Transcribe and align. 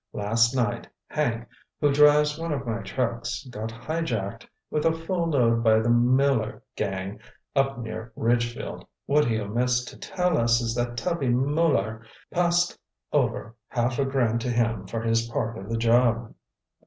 Last 0.13 0.55
night, 0.55 0.87
Hank, 1.09 1.47
who 1.79 1.91
drives 1.93 2.39
one 2.39 2.51
of 2.51 2.65
my 2.65 2.79
trucks, 2.79 3.45
got 3.51 3.69
highjacked 3.71 4.47
with 4.71 4.83
a 4.83 4.91
full 4.91 5.29
load 5.29 5.63
by 5.63 5.77
the 5.77 5.91
Muller 5.91 6.63
gang 6.75 7.19
up 7.55 7.77
near 7.77 8.11
Ridgefield. 8.15 8.83
What 9.05 9.25
he 9.27 9.39
omits 9.39 9.85
to 9.85 9.97
tell 9.99 10.39
us 10.39 10.59
is 10.59 10.73
that 10.73 10.97
Tubby 10.97 11.29
Muller 11.29 12.01
passed 12.31 12.79
over 13.13 13.55
half 13.67 13.99
a 13.99 14.05
grand 14.05 14.41
to 14.41 14.49
him 14.49 14.87
for 14.87 15.01
his 15.03 15.27
part 15.27 15.55
of 15.55 15.69
the 15.69 15.77
job." 15.77 16.33